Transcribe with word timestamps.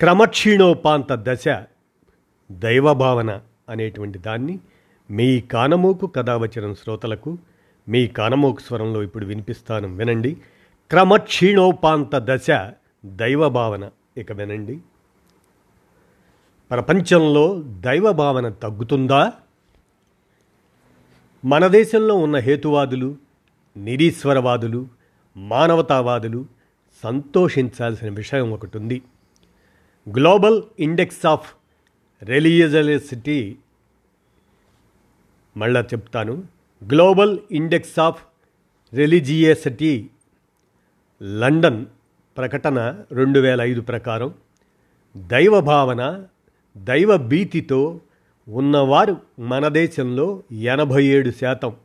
క్రమక్షీణోపాంత 0.00 1.06
దశ 1.12 1.44
దైవభావన 2.52 3.40
అనేటువంటి 3.68 4.18
దాన్ని 4.18 4.58
మీ 5.10 5.40
కానమోకు 5.40 6.06
కథావచనం 6.06 6.74
శ్రోతలకు 6.74 7.38
మీ 7.88 8.06
కానమోకు 8.06 8.60
స్వరంలో 8.60 9.02
ఇప్పుడు 9.02 9.26
వినిపిస్తాను 9.26 9.96
వినండి. 9.96 10.36
క్రమక్షీణోపాంత 10.90 12.10
దశ 12.14 12.72
దైవభావన. 13.06 13.90
ఇక 14.16 14.32
వినండి. 14.32 14.80
ప్రపంచంలో 16.70 17.62
దైవభావన 17.62 18.48
తగ్గుతుందా? 18.48 19.32
మన 21.44 21.66
దేశంలో 21.66 22.14
ఉన్న 22.14 22.36
హేతువాదులు 22.36 23.16
నిరీశ్వరవాదులు 23.76 24.88
మానవతావాదులు 25.36 26.46
సంతోషించాల్సిన 27.02 28.08
విషయం 28.08 28.52
ఒకటి 28.52 28.78
ఉంది 28.78 29.02
గ్లోబల్ 30.08 30.62
ఇండెక్స్ 30.78 31.26
ఆఫ్ 31.26 31.54
రెలిజియసిటీ 32.22 33.56
మళ్ళా 35.56 35.80
చెప్తాను. 35.80 36.44
Global 36.88 37.38
index 37.50 37.98
of 37.98 38.22
religiosity. 38.94 40.10
London 41.22 41.86
ప్రకటన 42.36 43.04
రెండు 43.12 43.40
వేల 43.40 43.60
ఐదు 43.60 43.80
ప్రకారం 43.80 44.34
దైవ 45.16 45.60
భావన 45.60 46.24
దైవ 46.76 47.16
భీతితో 47.16 48.00
ఉన్నవారు 48.48 49.16
మన 49.38 49.68
దేశంలో 49.68 50.42
ఎనభై 50.52 51.04
ఏడు 51.04 51.30
శాతం. 51.30 51.76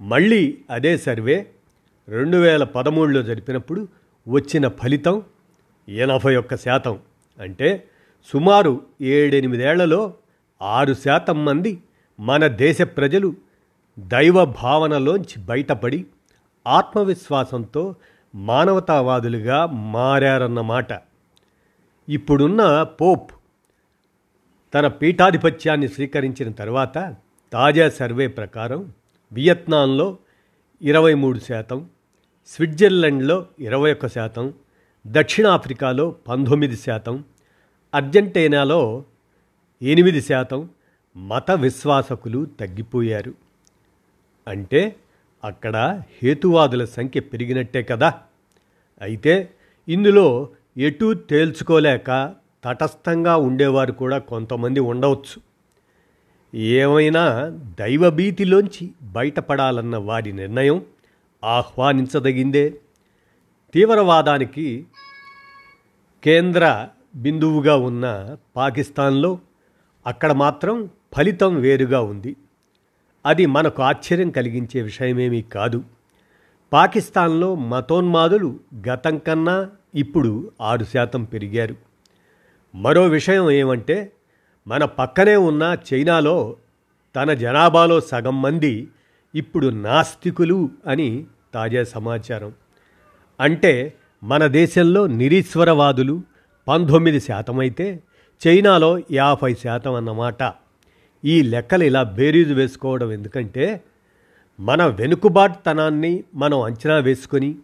మళ్ళీ 0.00 0.58
అదే 0.70 0.98
సర్వే 0.98 1.50
రెండు 2.08 2.36
వేల 2.36 2.64
పదమూడులో 2.64 3.22
జరిపినప్పుడు 3.22 3.88
వచ్చిన 4.28 4.68
ఫలితం 4.68 5.22
ఎనభై 5.88 6.36
ఒక్క 6.36 6.56
శాతం. 6.56 6.98
అంటే 7.38 7.88
సుమారు 8.32 8.86
ఏడెనిమిదేళ్ళలో 9.00 10.14
ఆరు 10.62 10.94
శాతం 10.94 11.44
మంది 11.44 11.82
మన 12.20 12.46
దేశ 12.46 12.82
ప్రజలు 12.82 13.34
దైవ 13.98 14.44
భావనలోంచి 14.44 15.40
బయటపడి 15.40 16.06
ఆత్మవిశ్వాసంతో 16.66 17.94
మానవతావాదులుగా 18.34 19.66
మారారన్నమాట. 19.66 20.92
ఇప్పుడున్న 22.08 22.82
పోప్ 22.82 23.30
తన 24.74 24.88
పీఠాధిపత్యాన్ని 24.88 25.88
స్వీకరించిన 25.88 26.52
తర్వాత 26.52 27.16
తాజా 27.52 27.88
సర్వే 27.88 28.26
ప్రకారం 28.26 28.92
వియత్నాంలో 29.32 30.18
ఇరవై 30.82 31.14
మూడు 31.14 31.38
శాతం 31.38 31.88
స్విట్జర్లాండ్లో 32.46 33.46
ఇరవై 33.58 33.92
ఒక్క 33.92 34.08
శాతం 34.08 34.54
దక్షిణాఫ్రికాలో 35.06 36.10
పంతొమ్మిది 36.10 36.76
శాతం 36.76 37.24
అర్జెంటీనాలో 37.94 39.04
ఎనిమిది 39.82 40.22
శాతం 40.22 40.68
మత 41.16 41.50
విశ్వాసకులు 41.50 42.44
తగ్గిపోయారు. 42.44 43.34
అంటే 44.48 44.96
అక్కడ 45.44 46.02
హేతువాదుల 46.22 46.84
సంఖ్య 46.84 47.20
పెరిగినట్టే 47.20 47.82
కదా. 47.82 48.14
అయితే 49.00 49.50
ఇందులో 49.88 50.48
ఎటూ 50.76 51.14
తేల్చుకోలేక 51.14 52.34
తటస్థంగా 52.64 53.36
ఉండేవారు 53.36 53.92
కూడా 53.92 54.18
కొంతమంది 54.18 54.80
ఉండవచ్చు. 54.80 55.50
ఏమైనా 56.54 57.48
దైవభీతిలోంచి 57.80 58.90
బయటపడాలన్న 59.02 59.96
వారి 59.96 60.32
నిర్ణయం 60.32 60.84
ఆహ్వానించదగిందే. 61.44 62.74
తీవ్రవాదానికి 63.74 64.86
కేంద్ర 66.24 66.88
బిందువుగా 67.14 67.76
ఉన్న 67.76 68.36
పాకిస్తాన్లో 68.56 69.38
అక్కడ 70.06 70.32
మాత్రం 70.32 70.90
ఫలితం 71.16 71.60
వేరుగా 71.60 72.00
ఉంది. 72.00 72.36
అది 73.26 73.46
మనకు 73.46 73.82
ఆశ్చర్యం 73.82 74.30
కలిగించే 74.30 74.82
విషయమేమీ 74.82 75.42
కాదు. 75.42 75.84
పాకిస్తాన్లో 76.72 77.54
మతోన్మాదులు 77.54 78.60
గతం 78.88 79.18
కన్నా 79.18 79.70
ఇప్పుడు 79.94 80.52
ఆరు 80.60 80.84
శాతం 80.84 81.24
పెరిగారు. 81.24 81.76
మరో 82.74 83.02
విషయం 83.02 83.50
ఏమంటే 83.50 84.12
మన 84.68 84.84
పక్కనే 84.84 85.36
ఉన్న 85.36 85.76
చైనాలో 85.94 86.56
తన 87.16 87.32
జనాభాలో 87.32 88.00
సగం 88.00 88.42
మంది 88.42 88.88
ఇప్పుడు 89.34 89.66
నాస్తికులు 89.66 90.70
అని 90.86 91.24
తాజా 91.54 91.84
సమాచారం. 91.84 92.52
అంటే 93.40 93.94
మన 94.22 94.46
దేశంలో 94.46 95.06
నిరీశ్వరవాదులు 95.06 96.22
పంతొమ్మిది 96.68 97.20
శాతం 97.20 97.58
అయితే 97.58 98.02
చైనాలో 98.46 99.02
యాభై 99.10 99.54
శాతం 99.54 99.94
అన్నమాట. 99.94 100.52
ఈ 101.24 101.42
లెక్కలు 101.42 101.84
ఇలా 101.84 102.02
బేరీజు 102.02 102.54
వేసుకోవడం 102.54 103.12
ఎందుకంటే 103.12 103.84
మన 104.60 104.86
వెనుకబాటుతనాన్ని 104.86 106.24
మనం 106.34 106.60
అంచనా 106.60 106.96
వేసుకొని 106.96 107.56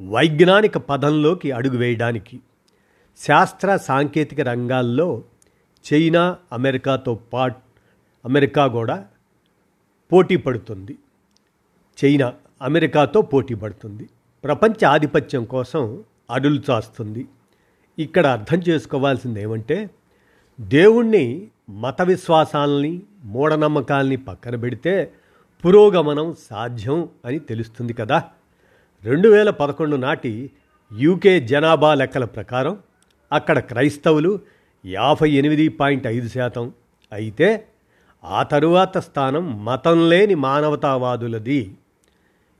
వైజ్ఞానిక 0.00 0.76
పదంలోకి 0.76 1.50
అడుగు 1.50 1.76
వేయడానికి 1.76 2.40
శాస్త్ర 3.18 3.76
సాంకేతిక 3.76 4.40
రంగాల్లో 4.40 5.22
చైనా 5.92 6.36
అమెరికాతో 6.52 7.14
పాటు 7.14 7.60
అమెరికా 8.24 8.66
కూడా 8.66 9.06
పోటీ 10.12 10.36
పడుతుంది. 10.36 10.96
చైనా 12.04 12.34
అమెరికాతో 12.62 13.22
పోటీ 13.22 13.54
పడుతుంది. 13.54 14.06
ప్రపంచ 14.44 14.84
ఆధిపత్యం 14.84 15.44
కోసం 15.44 16.04
అడులు 16.30 16.62
చాస్తుంది. 16.70 17.26
ఇక్కడ 17.98 18.26
అర్థం 18.26 18.58
చేసుకోవాల్సింది 18.58 19.42
ఏమంటే 19.42 19.90
దేవుణ్ణి 20.60 21.48
మత 21.70 22.02
విశ్వాసాలని 22.02 23.02
మూఢనమ్మకాల్ని 23.24 24.16
పక్కన 24.16 24.56
పెడితే 24.56 25.12
పురోగమనం 25.64 26.34
సాధ్యం 26.50 27.08
అని 27.24 27.38
తెలుస్తుంది 27.38 27.92
కదా. 27.92 28.24
రెండు 29.04 29.28
వేల 29.28 29.50
పదకొండు 29.50 29.96
నాటి 29.96 30.50
యూకే 30.92 31.40
జనాభా 31.40 31.94
లెక్కల 31.94 32.24
ప్రకారం 32.24 32.78
అక్కడ 33.32 33.58
క్రైస్తవులు 33.58 34.40
యాభై 34.86 35.30
ఎనిమిది 35.30 35.68
పాయింట్ 35.68 36.06
ఐదు 36.06 36.28
శాతం. 36.28 36.72
అయితే 37.12 37.66
ఆ 38.24 38.42
తరువాత 38.42 38.98
స్థానం 38.98 39.64
మతం 39.64 40.08
లేని 40.08 40.34
మానవతావాదులది. 40.34 41.74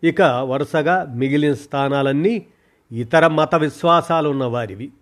ఇక 0.04 0.22
వరుసగా 0.22 1.04
మిగిలిన 1.04 1.54
స్థానాలన్నీ 1.54 2.47
ఇతర 2.92 3.26
మత 3.26 3.54
విశ్వాసాలు 3.54 4.28
ఉన్నవారివి 4.28 4.92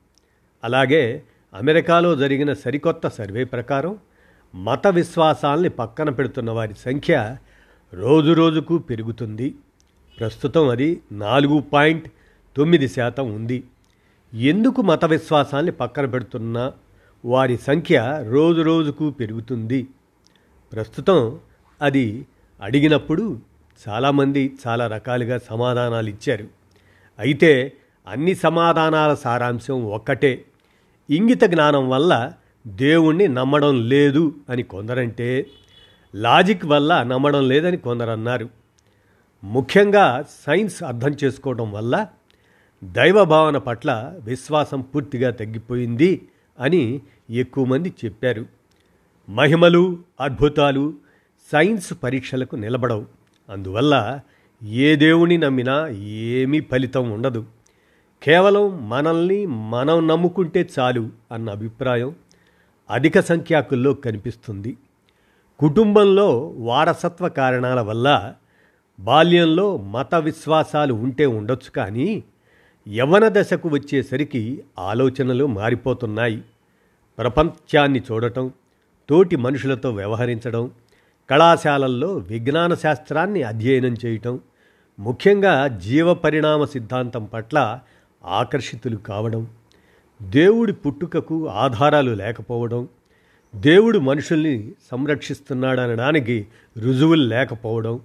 అలాగే 0.64 1.22
అమెరికాలో 1.54 2.16
జరిగిన 2.16 2.52
సరికొత్త 2.52 3.08
సర్వే 3.08 3.44
ప్రకారం 3.44 3.98
మత 4.54 4.86
విశ్వాసాల్ని 4.86 5.68
పక్కన 5.68 6.10
పెడుతున్న 6.10 6.50
వారి 6.50 6.74
సంఖ్య 6.74 7.36
రోజు 7.94 8.32
రోజుకు 8.32 8.78
పెరుగుతుంది. 8.78 9.54
ప్రస్తుతం 10.20 10.68
అది 10.68 11.00
నాలుగు 11.12 11.60
పాయింట్ 11.60 12.10
తొమ్మిది 12.56 12.88
శాతం 12.88 13.32
ఉంది. 13.32 13.64
ఎందుకు 14.34 14.82
మత 14.82 15.04
విశ్వాసాల్ని 15.04 15.72
పక్కన 15.72 16.06
పెడుతున్న 16.06 16.72
వారి 17.24 17.56
సంఖ్య 17.56 18.24
రోజు 18.30 18.62
రోజుకు 18.62 19.10
పెరుగుతుంది? 19.10 19.86
ప్రస్తుతం 20.72 21.38
అది 21.82 22.26
అడిగినప్పుడు 22.60 23.41
చాలామంది 23.88 24.54
చాలా 24.66 24.86
రకాలుగా 24.86 25.38
సమాధానాలు 25.38 26.08
ఇచ్చారు. 26.08 26.48
అయితే 27.18 27.72
అన్ని 28.08 28.34
సమాధానాల 28.34 29.14
సారాంశం 29.14 29.84
ఒక్కటే. 29.84 30.44
ఇంగిత 31.10 31.44
జ్ఞానం 31.44 31.88
వల్ల 31.88 32.32
దేవుణ్ణి 32.66 33.28
నమ్మడం 33.28 33.88
లేదు 33.88 34.34
అని 34.50 34.62
కొందరంటే 34.62 35.46
లాజిక్ 36.14 36.64
వల్ల 36.64 37.02
నమ్మడం 37.02 37.48
లేదని 37.48 37.76
కొందరన్నారు. 37.76 38.48
ముఖ్యంగా 39.44 40.24
సైన్స్ 40.46 40.82
అర్థం 40.82 41.16
చేసుకోవడం 41.24 41.72
వల్ల 41.72 42.06
దైవ 42.84 43.24
భావన 43.24 43.58
పట్ల 43.58 44.14
విశ్వాసం 44.20 44.80
పూర్తిగా 44.80 45.30
తగ్గిపోయింది 45.30 46.28
అని 46.60 47.00
ఎక్కువ 47.30 47.64
మంది 47.64 47.92
చెప్పారు. 48.04 48.46
మహిమలు 49.28 49.98
అద్భుతాలు 50.20 50.94
సైన్స్ 51.52 51.94
పరీక్షలకు 52.02 52.56
నిలబడవు. 52.56 53.16
అందువల్ల 53.48 54.21
ఏ 54.63 54.97
దేవుని 54.97 55.39
నమ్మినా 55.39 55.89
ఏమీ 55.89 56.60
ఫలితం 56.60 57.10
ఉండదు. 57.10 57.45
కేవలం 58.22 58.89
మనల్ని 58.89 59.47
మనం 59.47 60.07
నమ్ముకుంటే 60.07 60.69
చాలు 60.78 61.10
అన్న 61.33 61.51
అభిప్రాయం 61.51 62.15
అధిక 62.91 63.21
సంఖ్యాకుల్లో 63.21 63.95
కనిపిస్తుంది. 63.95 64.77
కుటుంబంలో 65.59 66.48
వారసత్వ 66.48 67.28
కారణాల 67.28 67.81
వల్ల 67.81 68.34
బాల్యంలో 69.01 69.77
మత 69.77 70.15
విశ్వాసాలు 70.15 70.95
ఉంటే 70.95 71.27
ఉండొచ్చు 71.27 71.71
కానీ 71.71 72.25
యవ్వన 72.89 73.28
దశకు 73.28 73.69
వచ్చేసరికి 73.69 74.63
ఆలోచనలు 74.78 75.47
మారిపోతున్నాయి. 75.47 76.43
ప్రపంచాన్ని 77.19 78.03
చూడటం 78.13 78.53
తోటి 79.09 79.37
మనుషులతో 79.37 79.91
వ్యవహరించడం 79.91 80.71
కళాశాలల్లో 81.30 82.14
విజ్ఞాన 82.14 82.74
శాస్త్రాన్ని 82.74 83.42
అధ్యయనం 83.42 83.94
చేయటం 84.06 84.40
ముఖ్యంగా 84.98 85.66
జీవ 85.66 86.14
పరిణామ 86.14 86.64
సిద్ధాంతం 86.64 87.24
పట్ల 87.24 87.78
ఆకర్షితులు 88.24 88.96
కావడం 88.96 89.50
దేవుడి 90.22 90.72
పుట్టుకకు 90.72 91.48
ఆధారాలు 91.48 92.10
లేకపోవడం 92.10 92.88
దేవుడు 93.56 93.98
మనుషుల్ని 93.98 94.72
సంరక్షిస్తున్నాడనడానికి 94.90 96.46
రుజువులు 96.78 97.22
లేకపోవడం 97.22 98.00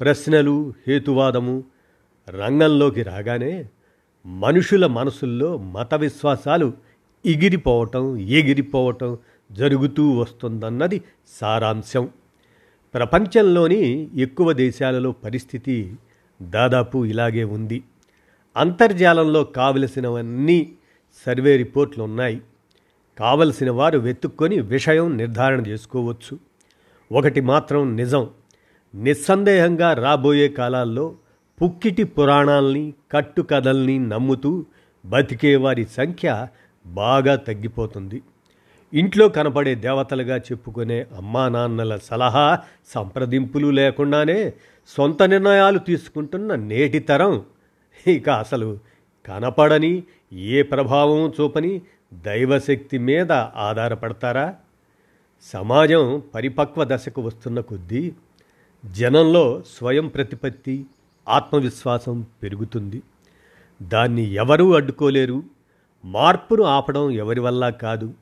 ప్రశ్నలు 0.00 0.72
హేతువాదము 0.88 1.64
రంగంలోకి 2.30 3.02
రాగానే 3.02 3.64
మనుషుల 4.26 4.86
మనసుల్లో 4.86 5.56
మత 5.56 5.94
విశ్వాసాలు 5.94 6.72
ఎగిరిపోవటం 7.26 8.16
ఎగిరిపోవటం 8.16 9.18
జరుగుతూ 9.52 10.10
వస్తుందన్నది 10.10 11.02
సారాంశం. 11.40 12.08
ప్రపంచంలోని 12.94 14.08
ఎక్కువ 14.16 14.52
దేశాలలో 14.52 15.12
పరిస్థితి 15.12 15.94
దాదాపు 16.42 17.04
ఇలాగే 17.04 17.44
ఉంది. 17.44 17.82
అంతర్జాలంలో 18.56 19.44
కావలసినవన్నీ 19.44 20.72
సర్వే 21.26 21.56
రిపోర్ట్లు 21.56 22.04
ఉన్నాయి. 22.04 22.40
కావలసిన 23.18 23.70
వారు 23.70 23.98
వెతుక్కొని 23.98 24.60
విషయం 24.60 25.16
నిర్ధారణ 25.16 25.66
చేసుకోవచ్చు. 25.66 26.38
ఒకటి 27.12 27.40
మాత్రం 27.40 27.96
నిజం. 27.96 28.30
నిస్సందేహంగా 28.94 29.92
రాబోయే 29.92 30.48
కాలాల్లో 30.48 31.14
పుక్కిటి 31.62 32.04
పురాణాల్ని 32.04 32.94
కట్టుకథల్ని 33.12 33.98
నమ్ముతూ 33.98 34.64
బతికే 35.06 35.56
వారి 35.56 35.84
సంఖ్య 35.84 36.46
బాగా 36.86 37.36
తగ్గిపోతుంది. 37.36 38.22
ఇంట్లో 38.94 39.28
కనపడే 39.28 39.74
దేవతలుగా 39.74 40.36
చెప్పుకునే 40.36 41.06
అమ్మా 41.16 41.48
నాన్నల 41.48 41.96
సలహా 41.96 42.58
సంప్రదింపులు 42.94 43.70
లేకుండానే 43.70 44.52
సొంత 44.88 45.22
నిర్ణయాలు 45.22 45.78
తీసుకుంటున్న 45.78 46.54
నేటి 46.54 46.98
తరం. 46.98 47.44
ఇక 48.06 48.28
అసలు 48.28 48.78
కనపడని 49.26 50.02
ఏ 50.32 50.62
ప్రభావం 50.62 51.32
చూపని 51.40 51.82
దైవశక్తి 52.14 52.98
మీద 52.98 53.32
ఆధారపడతారా? 53.32 54.54
సమాజం 55.42 56.22
పరిపక్వ 56.34 56.84
దశకు 56.84 57.22
వస్తున్న 57.22 57.60
కొద్దీ 57.60 58.12
జనంలో 58.86 59.62
స్వయం 59.78 60.08
ప్రతిపత్తి 60.08 60.86
ఆత్మవిశ్వాసం 61.28 62.26
పెరుగుతుంది. 62.42 63.02
దాన్ని 63.82 64.22
ఎవరూ 64.22 64.74
అడ్డుకోలేరు. 64.74 65.42
మార్పును 66.04 66.62
ఆపడం 66.62 67.10
ఎవరి 67.10 67.40
వల్ల 67.40 67.68
కాదు. 67.68 68.12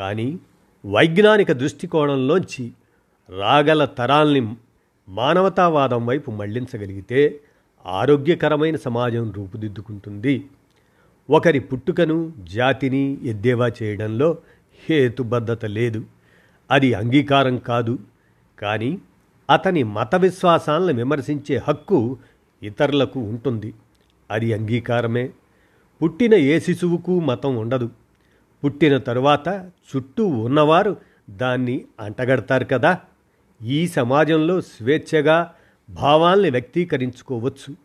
కానీ 0.00 0.38
వైజ్ఞానిక 0.86 1.52
దృష్టికోణంలోంచి 1.52 2.72
రాగల 3.38 3.84
తరాల్ని 3.84 4.54
మానవతావాదం 5.08 6.06
వైపు 6.06 6.30
మళ్ళించగలిగితే 6.30 7.40
ఆరోగ్యకరమైన 7.86 8.76
సమాజం 8.76 9.32
రూపుదిద్దుకుంటుంది. 9.32 10.46
ఒకరి 11.30 11.60
పుట్టుకను 11.60 12.32
జాతిని 12.38 13.18
ఎద్దేవా 13.24 13.70
చేయడంలో 13.82 14.38
హేతుబద్ధత 14.90 15.64
లేదు. 15.64 16.04
అది 16.70 16.94
అంగీకారం 16.94 17.58
కాదు. 17.58 17.98
కానీ 18.62 18.98
అతని 19.50 19.82
మత 19.82 20.14
విశ్వాసాలను 20.14 20.98
విమర్శించే 20.98 21.56
హక్కు 21.68 22.18
ఇతరులకు 22.62 23.20
ఉంటుంది. 23.20 23.74
అది 24.30 24.52
అంగీకారమే. 24.52 25.30
పుట్టిన 26.02 26.34
ఏ 26.34 26.58
శిశువుకు 26.58 27.20
మతం 27.20 27.56
ఉండదు. 27.56 27.90
పుట్టిన 28.64 28.96
తరువాత 28.96 29.70
చుట్టూ 29.90 30.26
ఉన్నవారు 30.26 30.96
దాన్ని 31.30 31.84
అంటగడతారు 32.00 32.64
కదా. 32.64 32.98
ఈ 33.62 33.88
సమాజంలో 33.88 34.60
స్వేచ్ఛగా 34.60 35.54
భావాల్ని 35.90 36.50
వ్యక్తీకరించుకోవచ్చు 36.50 37.76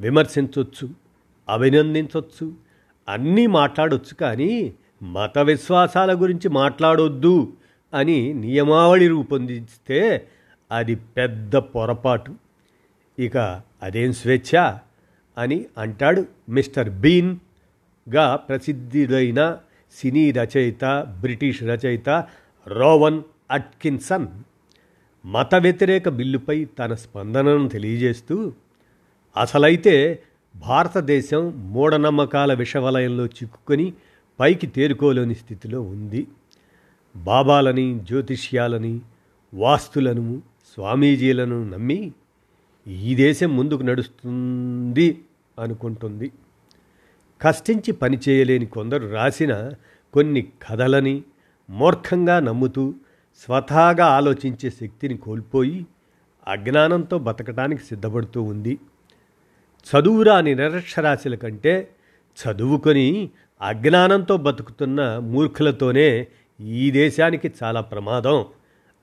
విమర్శించవచ్చు 0.00 0.90
అభినందించవచ్చు 1.48 2.54
అన్నీ 3.08 3.46
మాట్లాడొచ్చు 3.46 4.14
కానీ 4.14 4.74
మత 5.02 5.38
విశ్వాసాల 5.38 6.20
గురించి 6.20 6.48
మాట్లాడొద్దు 6.48 7.52
అని 7.94 8.34
నియమావళి 8.34 9.08
రూపొందిస్తే 9.08 10.28
అది 10.72 10.94
పెద్ద 10.94 11.56
పొరపాటు. 11.56 12.34
ఇక 13.18 13.62
అదేం 13.82 14.12
స్వేచ్ఛ 14.12 14.74
అని 15.38 15.66
అంటాడు 15.78 16.26
మిస్టర్ 16.48 16.90
బీన్గా 16.90 18.36
ప్రసిద్ధుడైన 18.36 19.58
సినీ 19.96 20.30
రచయిత 20.30 20.84
బ్రిటిష్ 21.20 21.62
రచయిత 21.62 22.08
రోవన్ 22.66 23.20
అట్కిన్సన్ 23.50 24.28
మత 25.24 25.54
వ్యతిరేక 25.54 26.08
బిల్లుపై 26.08 26.64
తన 26.78 26.94
స్పందనను 26.94 27.68
తెలియజేస్తూ 27.68 28.52
అసలైతే 29.36 30.22
భారతదేశం 30.56 31.42
మూఢనమ్మకాల 31.72 32.52
విషవలయంలో 32.54 33.26
చిక్కుకొని 33.26 33.92
పైకి 34.40 34.66
తేరుకోలేని 34.66 35.34
స్థితిలో 35.34 35.80
ఉంది. 35.80 36.26
బాబాలని 37.16 37.98
జ్యోతిష్యాలని 37.98 39.00
వాస్తులను 39.54 40.42
స్వామీజీలను 40.74 41.58
నమ్మి 41.70 42.12
ఈ 42.86 43.14
దేశం 43.14 43.56
ముందుకు 43.56 43.82
నడుస్తుంది 43.82 45.20
అనుకుంటుంది. 45.58 46.28
కష్టించి 47.42 47.92
పనిచేయలేని 47.92 48.66
కొందరు 48.66 49.06
రాసిన 49.08 49.70
కొన్ని 50.14 50.42
కథలని 50.42 51.22
మూర్ఖంగా 51.70 52.40
నమ్ముతూ 52.40 52.94
స్వతహాగా 53.38 54.06
ఆలోచించే 54.06 54.70
శక్తిని 54.70 55.16
కోల్పోయి 55.16 55.86
అజ్ఞానంతో 56.48 57.18
బతకడానికి 57.18 57.82
సిద్ధపడుతూ 57.82 58.42
ఉంది. 58.42 58.78
చదువురాని 59.86 60.54
నిరక్షరాశుల 60.54 61.34
కంటే 61.34 61.88
చదువుకొని 62.38 63.30
అజ్ఞానంతో 63.62 64.36
బతుకుతున్న 64.36 65.18
మూర్ఖులతోనే 65.18 66.26
ఈ 66.60 66.90
దేశానికి 66.90 67.52
చాలా 67.62 67.80
ప్రమాదం 67.80 68.44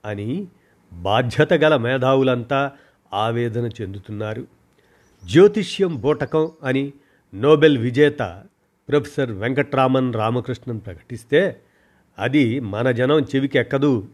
అని 0.04 0.46
బాధ్యత 0.92 1.52
గల 1.52 1.76
మేధావులంతా 1.76 2.72
ఆవేదన 3.12 3.68
చెందుతున్నారు. 3.82 4.46
జ్యోతిష్యం 5.24 6.00
బూటకం 6.00 6.50
అని 6.64 6.92
నోబెల్ 7.34 7.78
విజేత 7.78 8.42
ప్రొఫెసర్ 8.88 9.32
వెంకట్రామన్ 9.32 10.14
రామకృష్ణన్ 10.14 10.80
ప్రకటిస్తే 10.80 11.60
అది 12.18 12.60
మన 12.60 12.90
జనం 12.90 13.20
చెవికి 13.20 13.58
ఎక్కదు 13.58 14.08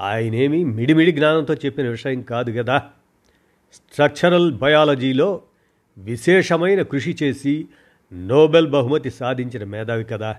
ఆయనేమి 0.00 0.64
మిడిమిడి 0.64 1.12
జ్ఞానంతో 1.12 1.54
చెప్పిన 1.54 1.88
విషయం 1.88 2.22
కాదు 2.22 2.62
కదా 2.62 2.82
స్ట్రక్చరల్ 3.72 4.54
బయాలజీలో 4.54 5.42
విశేషమైన 5.98 6.82
కృషి 6.82 7.16
చేసి 7.22 7.66
నోబెల్ 8.12 8.66
బహుమతి 8.66 9.10
సాధించిన 9.10 9.64
మేధావి 9.64 10.04
కదా. 10.04 10.36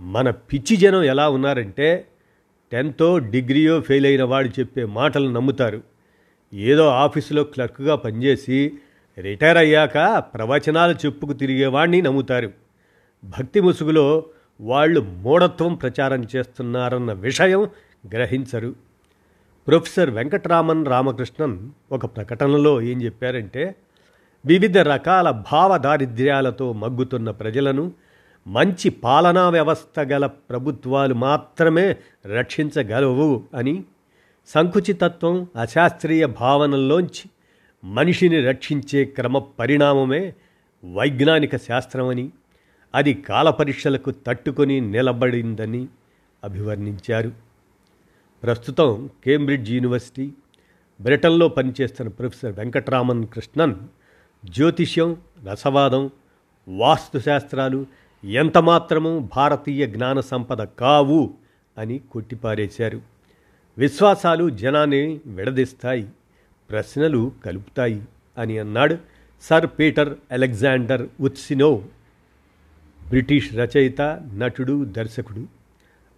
మన 0.00 0.30
పిచ్చి 0.30 0.76
జనం 0.76 1.02
ఎలా 1.02 1.28
ఉన్నారంటే 1.28 2.06
టెన్తో 2.72 3.18
డిగ్రీయో 3.18 3.80
ఫెయిల్ 3.80 4.06
అయిన 4.06 4.24
వాడు 4.24 4.48
చెప్పే 4.48 4.84
మాటలు 4.84 5.28
నమ్ముతారు. 5.28 5.82
ఏదో 6.54 6.88
ఆఫీసులో 6.88 7.44
క్లర్క్గా 7.44 7.94
పనిచేసి 7.94 8.72
రిటైర్ 9.18 9.58
అయ్యాక 9.58 10.18
ప్రవచనాలు 10.18 10.92
చెప్పుకు 10.92 11.32
తిరిగేవాణ్ణి 11.32 12.02
నమ్ముతారు. 12.02 12.52
భక్తి 13.24 13.60
ముసుగులో 13.60 14.24
వాళ్ళు 14.60 15.00
మూఢత్వం 15.00 15.74
ప్రచారం 15.74 16.26
చేస్తున్నారన్న 16.36 17.12
విషయం 17.12 17.64
గ్రహించరు. 18.14 18.74
ప్రొఫెసర్ 19.68 20.10
వెంకటరామన్ 20.10 20.86
రామకృష్ణన్ 20.86 21.70
ఒక 21.92 22.06
ప్రకటనలో 22.06 22.82
ఏం 22.82 23.02
చెప్పారంటే 23.02 23.74
వివిధ 24.46 24.78
రకాల 24.78 25.30
భావ 25.30 25.76
దారిద్ర్యాలతో 25.76 26.72
మగ్గుతున్న 26.72 27.30
ప్రజలను 27.30 27.92
మంచి 28.46 28.88
పాలనా 28.88 29.48
వ్యవస్థ 29.48 30.00
గల 30.00 30.26
ప్రభుత్వాలు 30.26 31.14
మాత్రమే 31.14 31.96
రక్షించగలవు 32.26 33.44
అని 33.54 33.84
సంకుచితత్వం 34.46 35.46
అశాస్త్రీయ 35.60 36.26
భావనల్లోంచి 36.26 37.30
మనిషిని 37.84 38.40
రక్షించే 38.40 39.04
క్రమ 39.04 39.38
పరిణామమే 39.38 40.32
వైజ్ఞానిక 40.94 41.56
శాస్త్రమని 41.56 42.30
అది 42.94 43.14
కాలపరీక్షలకు 43.14 44.10
తట్టుకొని 44.10 44.80
నిలబడిందని 44.80 45.88
అభివర్ణించారు. 46.44 47.32
ప్రస్తుతం 48.42 49.10
కేంబ్రిడ్జ్ 49.24 49.70
యూనివర్సిటీ 49.70 50.32
బ్రిటన్లో 51.00 51.48
పనిచేస్తున్న 51.48 52.10
ప్రొఫెసర్ 52.10 52.58
వెంకట్రామన్ 52.58 53.26
కృష్ణన్ 53.26 53.74
జ్యోతిష్యం 54.44 55.16
రసవాదం 55.50 56.10
వాస్తుశాస్త్రాలు 56.68 57.86
ఎంతమాత్రమూ 58.24 59.18
భారతీయ 59.36 59.86
జ్ఞాన 59.86 60.20
సంపద 60.20 60.62
కావు 60.62 61.34
అని 61.78 62.00
కొట్టిపారేశారు. 62.12 63.00
విశ్వాసాలు 63.78 64.50
జనాన్ని 64.50 65.20
విడదీస్తాయి. 65.26 66.08
ప్రశ్నలు 66.70 67.32
కలుపుతాయి 67.44 68.02
అని 68.38 68.58
అన్నాడు 68.58 68.98
సర్ 69.42 69.66
పీటర్ 69.66 70.14
అలెగ్జాండర్ 70.32 71.08
ఉత్సినో 71.20 71.84
బ్రిటిష్ 73.08 73.54
రచయిత 73.54 74.00
నటుడు 74.34 74.84
దర్శకుడు. 74.84 75.46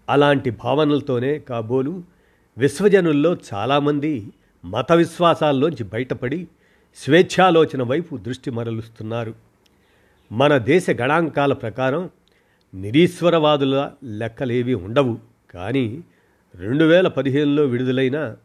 అలాంటి 0.09 0.51
భావనలతోనే 0.51 1.39
కాబోలు 1.39 2.03
విశ్వజనుల్లో 2.59 3.37
చాలామంది 3.55 4.33
మత 4.65 4.93
విశ్వాసాల్లోంచి 4.93 5.85
బయటపడి 5.85 6.49
స్వేచ్ఛాలోచన 6.97 7.83
వైపు 7.83 8.17
దృష్టి 8.17 8.51
మరలుస్తున్నారు. 8.51 9.35
మన 10.33 10.59
దేశ 10.59 10.87
గణాంకాల 10.91 11.53
ప్రకారం 11.53 12.11
నిరీశ్వరవాదుల 12.75 13.91
లెక్కలేవి 14.05 14.75
ఉండవు. 14.75 15.19
కానీ 15.51 16.05
రెండు 16.55 16.85
వేల 16.85 17.09
పదిహేనులో 17.09 17.65
విడుదలైన 17.65 18.37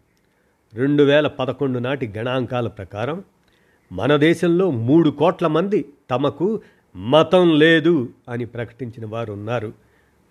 రెండు 0.73 1.03
వేల 1.03 1.27
పదకొండు 1.37 1.79
నాటి 1.79 2.07
గణాంకాల 2.17 2.67
ప్రకారం 2.71 3.17
మన 3.91 4.15
దేశంలో 4.17 4.71
మూడు 4.81 5.09
కోట్ల 5.11 5.47
మంది 5.47 5.79
తమకు 6.09 6.47
మతం 6.95 7.57
లేదు 7.57 7.95
అని 8.27 8.45
ప్రకటించిన 8.45 9.05
వారు 9.05 9.31
ఉన్నారు 9.31 9.71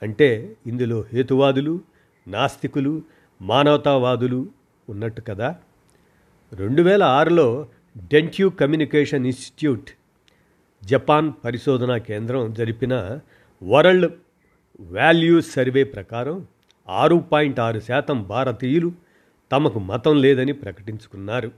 అంటే 0.03 0.29
ఇందులో 0.67 1.05
హేతువాదులు 1.13 1.75
నాస్తికులు 2.27 2.93
మానవతావాదులు 3.41 4.41
ఉన్నట్టు 4.89 5.21
కదా? 5.21 5.49
రెండు 6.53 6.83
వేల 6.83 7.03
ఆరులో 7.13 7.47
డెంట్యూ 8.11 8.51
కమ్యూనికేషన్ 8.51 9.27
ఇన్స్టిట్యూట్ 9.27 9.91
జపాన్ 10.83 11.33
పరిశోధనా 11.45 11.99
కేంద్రం 12.01 12.55
జరిపిన 12.55 12.95
వరల్డ్ 13.63 14.09
వాల్యూ 14.91 15.41
సర్వే 15.51 15.85
ప్రకారం 15.95 16.37
ఆరు 16.89 17.17
పాయింట్ 17.33 17.61
ఆరు 17.61 17.81
శాతం 17.81 18.23
భారతీయులు 18.29 18.91
తమకు 19.53 19.79
మతం 19.79 20.23
లేదని 20.23 20.53
ప్రకటించుకున్నారు. 20.53 21.51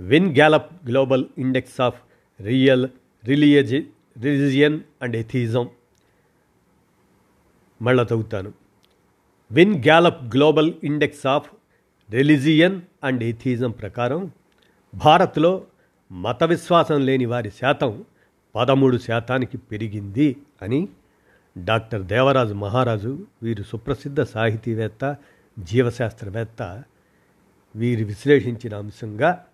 Win 0.00 0.30
Gallup 0.36 0.70
global 0.88 1.24
index 1.38 1.80
of 1.80 1.98
real 2.40 2.86
రిలియజి 3.24 3.86
religion 4.18 4.80
and 5.02 5.16
atheism 5.16 5.68
మళ్ళా 7.80 8.02
చదువుతాను 8.02 8.52
Win 9.50 9.74
Gallup 9.84 10.36
global 10.36 10.72
index 10.84 11.26
of 11.26 11.48
religion 12.10 12.80
and 13.04 13.22
atheism 13.22 13.70
ప్రకారం 13.70 14.30
భారత్లో 14.94 15.64
మత 16.10 16.44
విశ్వాసం 16.44 17.00
లేని 17.00 17.26
వారి 17.26 17.50
శాతం 17.50 18.04
పదమూడు 18.54 18.96
శాతానికి 18.96 19.56
పెరిగింది 19.56 20.36
అని 20.62 20.88
డాక్టర్ 21.56 22.02
దేవరాజు 22.02 22.54
మహారాజు 22.54 23.26
వీరు 23.42 23.62
సుప్రసిద్ధ 23.62 24.20
సాహితీవేత్త 24.20 25.16
జీవశాస్త్రవేత్త 25.58 26.84
వీరు 27.76 28.04
విశ్లేషించిన 28.04 28.76
అంశంగా 28.76 29.44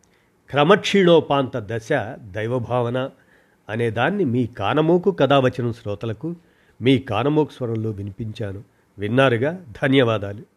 క్రమక్షీణోపాంత 0.50 1.52
దశ 1.56 1.88
దైవభావన 2.18 3.10
అనే 3.68 3.90
దాన్ని 3.90 4.24
మీ 4.24 4.46
కానమోకు 4.46 5.10
కథావచనం 5.10 5.72
శ్రోతలకు 5.72 6.36
మీ 6.82 6.98
కానమోకు 6.98 7.52
స్వరంలో 7.52 7.90
వినిపించాను. 7.90 8.64
విన్నారుగా? 8.98 9.64
ధన్యవాదాలు. 9.82 10.51